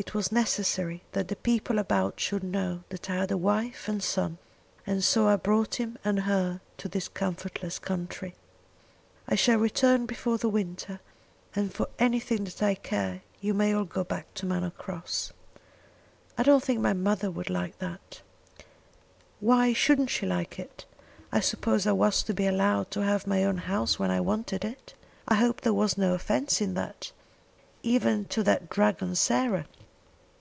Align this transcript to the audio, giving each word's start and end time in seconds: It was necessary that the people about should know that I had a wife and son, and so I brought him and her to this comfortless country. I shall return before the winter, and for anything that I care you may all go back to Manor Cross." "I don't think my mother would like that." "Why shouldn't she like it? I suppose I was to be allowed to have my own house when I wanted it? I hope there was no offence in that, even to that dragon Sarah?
It 0.00 0.14
was 0.14 0.30
necessary 0.30 1.02
that 1.10 1.26
the 1.26 1.34
people 1.34 1.80
about 1.80 2.20
should 2.20 2.44
know 2.44 2.84
that 2.90 3.10
I 3.10 3.16
had 3.16 3.32
a 3.32 3.36
wife 3.36 3.88
and 3.88 4.00
son, 4.00 4.38
and 4.86 5.02
so 5.02 5.26
I 5.26 5.34
brought 5.34 5.80
him 5.80 5.98
and 6.04 6.20
her 6.20 6.60
to 6.76 6.88
this 6.88 7.08
comfortless 7.08 7.80
country. 7.80 8.36
I 9.26 9.34
shall 9.34 9.58
return 9.58 10.06
before 10.06 10.38
the 10.38 10.48
winter, 10.48 11.00
and 11.56 11.74
for 11.74 11.88
anything 11.98 12.44
that 12.44 12.62
I 12.62 12.76
care 12.76 13.22
you 13.40 13.54
may 13.54 13.72
all 13.72 13.82
go 13.84 14.04
back 14.04 14.32
to 14.34 14.46
Manor 14.46 14.70
Cross." 14.70 15.32
"I 16.38 16.44
don't 16.44 16.62
think 16.62 16.78
my 16.80 16.92
mother 16.92 17.28
would 17.28 17.50
like 17.50 17.80
that." 17.80 18.20
"Why 19.40 19.72
shouldn't 19.72 20.10
she 20.10 20.26
like 20.26 20.60
it? 20.60 20.84
I 21.32 21.40
suppose 21.40 21.88
I 21.88 21.92
was 21.92 22.22
to 22.22 22.32
be 22.32 22.46
allowed 22.46 22.92
to 22.92 23.00
have 23.02 23.26
my 23.26 23.42
own 23.42 23.58
house 23.58 23.98
when 23.98 24.12
I 24.12 24.20
wanted 24.20 24.64
it? 24.64 24.94
I 25.26 25.34
hope 25.34 25.62
there 25.62 25.74
was 25.74 25.98
no 25.98 26.14
offence 26.14 26.60
in 26.60 26.74
that, 26.74 27.10
even 27.82 28.26
to 28.26 28.44
that 28.44 28.70
dragon 28.70 29.16
Sarah? 29.16 29.66